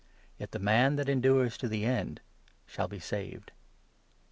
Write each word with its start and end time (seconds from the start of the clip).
Yet 0.39 0.49
the 0.51 0.57
man 0.57 0.95
that 0.95 1.07
endures 1.07 1.59
to 1.59 1.67
the 1.67 1.85
end 1.85 2.21
shall 2.65 2.87
be 2.87 2.97
saved. 2.99 3.51